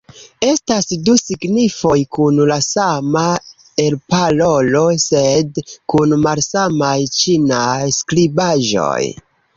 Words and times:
Estas 0.45 0.87
du 1.09 1.13
signifoj 1.21 1.97
kun 2.17 2.39
la 2.51 2.57
sama 2.67 3.23
elparolo 3.85 4.83
sed 5.05 5.61
kun 5.95 6.17
malsamaj 6.27 6.99
ĉinaj 7.19 7.77
skribaĵoj. 8.01 9.01